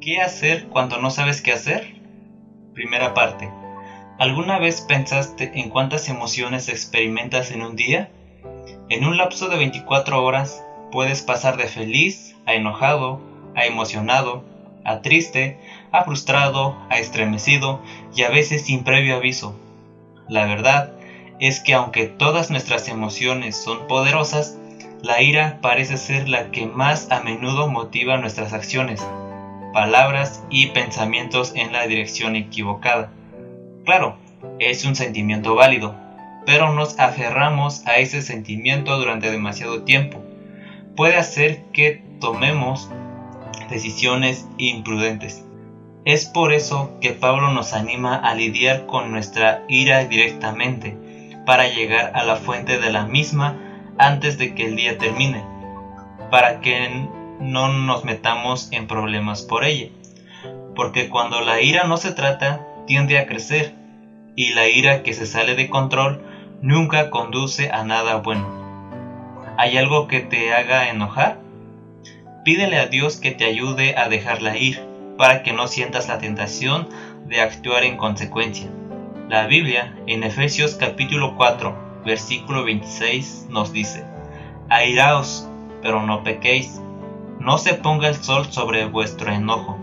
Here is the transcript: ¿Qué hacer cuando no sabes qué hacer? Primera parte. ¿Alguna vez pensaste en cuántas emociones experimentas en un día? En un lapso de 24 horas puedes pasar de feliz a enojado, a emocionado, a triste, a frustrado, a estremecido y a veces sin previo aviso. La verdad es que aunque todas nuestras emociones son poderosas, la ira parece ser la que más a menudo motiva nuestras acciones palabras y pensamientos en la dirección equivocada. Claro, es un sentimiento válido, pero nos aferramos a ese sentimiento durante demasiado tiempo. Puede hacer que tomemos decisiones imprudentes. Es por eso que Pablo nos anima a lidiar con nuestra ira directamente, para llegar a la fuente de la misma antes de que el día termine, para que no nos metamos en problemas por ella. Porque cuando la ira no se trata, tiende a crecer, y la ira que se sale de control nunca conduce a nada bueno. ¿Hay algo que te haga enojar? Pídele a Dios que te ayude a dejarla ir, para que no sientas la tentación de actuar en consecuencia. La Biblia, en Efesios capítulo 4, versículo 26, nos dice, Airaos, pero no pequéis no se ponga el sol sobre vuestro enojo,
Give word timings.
¿Qué 0.00 0.18
hacer 0.22 0.64
cuando 0.70 0.98
no 0.98 1.10
sabes 1.10 1.42
qué 1.42 1.52
hacer? 1.52 1.94
Primera 2.72 3.12
parte. 3.12 3.50
¿Alguna 4.18 4.58
vez 4.58 4.80
pensaste 4.80 5.52
en 5.56 5.68
cuántas 5.68 6.08
emociones 6.08 6.70
experimentas 6.70 7.50
en 7.50 7.60
un 7.60 7.76
día? 7.76 8.08
En 8.88 9.04
un 9.04 9.18
lapso 9.18 9.48
de 9.48 9.58
24 9.58 10.24
horas 10.24 10.64
puedes 10.90 11.20
pasar 11.20 11.58
de 11.58 11.66
feliz 11.66 12.34
a 12.46 12.54
enojado, 12.54 13.20
a 13.54 13.66
emocionado, 13.66 14.42
a 14.86 15.02
triste, 15.02 15.58
a 15.92 16.02
frustrado, 16.04 16.78
a 16.88 16.96
estremecido 16.96 17.82
y 18.16 18.22
a 18.22 18.30
veces 18.30 18.64
sin 18.64 18.84
previo 18.84 19.16
aviso. 19.16 19.54
La 20.30 20.46
verdad 20.46 20.94
es 21.40 21.60
que 21.60 21.74
aunque 21.74 22.06
todas 22.06 22.50
nuestras 22.50 22.88
emociones 22.88 23.54
son 23.54 23.86
poderosas, 23.86 24.56
la 25.02 25.20
ira 25.20 25.58
parece 25.60 25.98
ser 25.98 26.26
la 26.26 26.50
que 26.50 26.64
más 26.64 27.10
a 27.10 27.20
menudo 27.20 27.68
motiva 27.68 28.16
nuestras 28.16 28.54
acciones 28.54 29.06
palabras 29.72 30.44
y 30.50 30.66
pensamientos 30.68 31.52
en 31.54 31.72
la 31.72 31.86
dirección 31.86 32.36
equivocada. 32.36 33.10
Claro, 33.84 34.16
es 34.58 34.84
un 34.84 34.96
sentimiento 34.96 35.54
válido, 35.54 35.94
pero 36.46 36.72
nos 36.72 36.98
aferramos 36.98 37.86
a 37.86 37.96
ese 37.96 38.22
sentimiento 38.22 38.98
durante 38.98 39.30
demasiado 39.30 39.82
tiempo. 39.82 40.22
Puede 40.96 41.16
hacer 41.16 41.64
que 41.72 42.02
tomemos 42.20 42.90
decisiones 43.68 44.48
imprudentes. 44.58 45.44
Es 46.04 46.24
por 46.26 46.52
eso 46.52 46.98
que 47.00 47.12
Pablo 47.12 47.52
nos 47.52 47.72
anima 47.72 48.16
a 48.16 48.34
lidiar 48.34 48.86
con 48.86 49.10
nuestra 49.10 49.62
ira 49.68 50.04
directamente, 50.04 50.96
para 51.46 51.68
llegar 51.68 52.12
a 52.14 52.24
la 52.24 52.36
fuente 52.36 52.78
de 52.78 52.92
la 52.92 53.06
misma 53.06 53.58
antes 53.98 54.38
de 54.38 54.54
que 54.54 54.66
el 54.66 54.76
día 54.76 54.98
termine, 54.98 55.44
para 56.30 56.60
que 56.60 57.08
no 57.40 57.68
nos 57.68 58.04
metamos 58.04 58.68
en 58.70 58.86
problemas 58.86 59.42
por 59.42 59.64
ella. 59.64 59.88
Porque 60.76 61.08
cuando 61.08 61.40
la 61.40 61.60
ira 61.60 61.84
no 61.84 61.96
se 61.96 62.12
trata, 62.12 62.66
tiende 62.86 63.18
a 63.18 63.26
crecer, 63.26 63.74
y 64.36 64.52
la 64.52 64.68
ira 64.68 65.02
que 65.02 65.12
se 65.12 65.26
sale 65.26 65.54
de 65.54 65.68
control 65.68 66.22
nunca 66.62 67.10
conduce 67.10 67.70
a 67.70 67.82
nada 67.82 68.16
bueno. 68.16 68.46
¿Hay 69.56 69.76
algo 69.76 70.06
que 70.06 70.20
te 70.20 70.54
haga 70.54 70.88
enojar? 70.88 71.40
Pídele 72.44 72.78
a 72.78 72.86
Dios 72.86 73.16
que 73.16 73.32
te 73.32 73.44
ayude 73.44 73.96
a 73.96 74.08
dejarla 74.08 74.56
ir, 74.56 74.82
para 75.16 75.42
que 75.42 75.52
no 75.52 75.66
sientas 75.66 76.08
la 76.08 76.18
tentación 76.18 76.88
de 77.26 77.40
actuar 77.40 77.84
en 77.84 77.96
consecuencia. 77.96 78.68
La 79.28 79.46
Biblia, 79.46 79.94
en 80.06 80.24
Efesios 80.24 80.76
capítulo 80.76 81.36
4, 81.36 82.02
versículo 82.04 82.64
26, 82.64 83.48
nos 83.50 83.72
dice, 83.72 84.04
Airaos, 84.70 85.48
pero 85.82 86.02
no 86.02 86.22
pequéis 86.22 86.80
no 87.40 87.56
se 87.56 87.74
ponga 87.74 88.06
el 88.08 88.22
sol 88.22 88.52
sobre 88.52 88.84
vuestro 88.84 89.32
enojo, 89.32 89.78